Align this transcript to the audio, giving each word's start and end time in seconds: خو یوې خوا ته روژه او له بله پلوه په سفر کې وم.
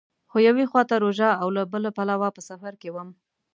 خو 0.29 0.37
یوې 0.47 0.65
خوا 0.69 0.83
ته 0.89 0.95
روژه 1.03 1.29
او 1.41 1.47
له 1.57 1.61
بله 1.73 1.89
پلوه 1.97 2.29
په 2.35 2.41
سفر 2.49 2.73
کې 2.81 2.89
وم. 2.91 3.09